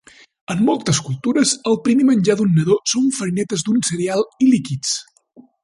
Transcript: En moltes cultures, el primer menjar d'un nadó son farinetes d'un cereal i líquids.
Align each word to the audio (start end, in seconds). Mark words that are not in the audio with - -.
En 0.53 0.61
moltes 0.69 1.01
cultures, 1.09 1.51
el 1.73 1.77
primer 1.89 2.07
menjar 2.09 2.37
d'un 2.39 2.51
nadó 2.61 2.79
son 2.95 3.13
farinetes 3.19 3.65
d'un 3.69 3.85
cereal 3.91 4.27
i 4.47 4.49
líquids. 4.57 4.97